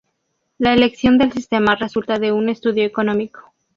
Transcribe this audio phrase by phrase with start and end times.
[0.57, 3.53] La elección del sistema resulta de un estudio económico.